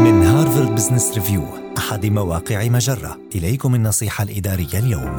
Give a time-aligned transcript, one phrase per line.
[0.00, 1.42] من هارفارد بزنس ريفيو
[1.78, 5.16] أحد مواقع مجرة إليكم النصيحة الإدارية اليوم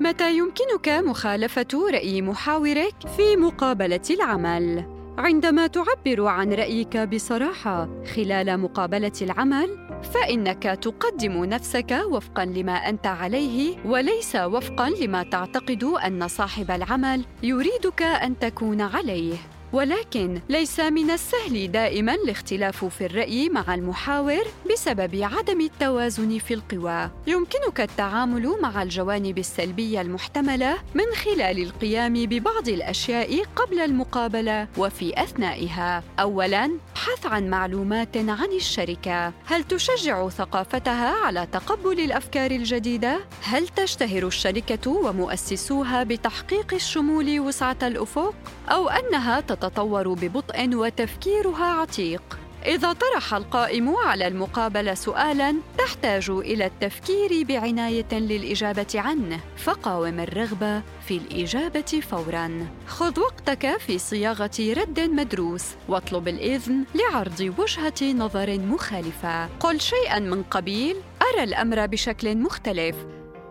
[0.00, 4.84] متى يمكنك مخالفة رأي محاورك في مقابلة العمل؟
[5.18, 13.76] عندما تعبر عن رأيك بصراحة خلال مقابلة العمل، فإنك تقدم نفسك وفقاً لما أنت عليه
[13.84, 19.36] وليس وفقاً لما تعتقد أن صاحب العمل يريدك أن تكون عليه.
[19.74, 27.10] ولكن ليس من السهل دائما الاختلاف في الرأي مع المحاور بسبب عدم التوازن في القوى.
[27.26, 36.02] يمكنك التعامل مع الجوانب السلبية المحتملة من خلال القيام ببعض الأشياء قبل المقابلة وفي أثنائها.
[36.20, 39.32] اولا ابحث عن معلومات عن الشركة.
[39.46, 48.34] هل تشجع ثقافتها على تقبل الأفكار الجديدة؟ هل تشتهر الشركة ومؤسسوها بتحقيق الشمول وسعة الأفق؟
[48.68, 57.42] أو أنها تتطور ببطء وتفكيرها عتيق إذا طرح القائم على المقابلة سؤالاً تحتاج إلى التفكير
[57.42, 62.66] بعناية للإجابة عنه، فقاوم الرغبة في الإجابة فوراً.
[62.86, 69.46] خذ وقتك في صياغة رد مدروس، واطلب الإذن لعرض وجهة نظر مخالفة.
[69.46, 72.96] قل شيئاً من قبيل: أرى الأمر بشكل مختلف،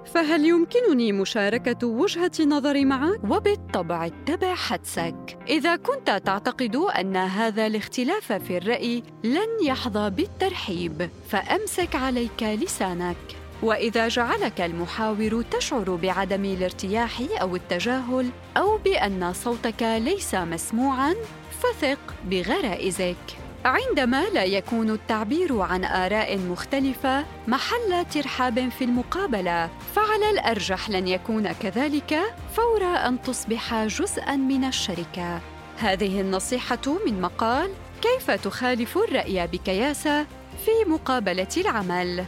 [0.05, 5.37] فهل يمكنني مشاركة وجهة نظري معك؟ وبالطبع اتبع حدسك.
[5.49, 13.17] إذا كنت تعتقد أن هذا الاختلاف في الرأي لن يحظى بالترحيب، فأمسك عليك لسانك.
[13.63, 21.15] وإذا جعلك المحاور تشعر بعدم الارتياح أو التجاهل أو بأن صوتك ليس مسموعاً،
[21.61, 23.42] فثق بغرائزك.
[23.65, 31.51] عندما لا يكون التعبير عن آراء مختلفة محل ترحاب في المقابلة، فعلى الأرجح لن يكون
[31.51, 32.19] كذلك
[32.55, 35.41] فور أن تصبح جزءًا من الشركة.
[35.77, 37.69] هذه النصيحة من مقال
[38.01, 40.23] كيف تخالف الرأي بكياسة
[40.65, 42.25] في مقابلة العمل.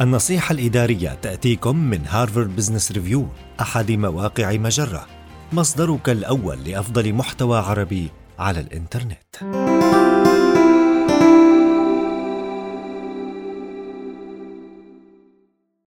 [0.00, 3.28] النصيحة الإدارية تأتيكم من هارفارد بزنس ريفيو
[3.60, 5.06] أحد مواقع مجرة
[5.52, 9.77] مصدرك الأول لأفضل محتوى عربي على الإنترنت.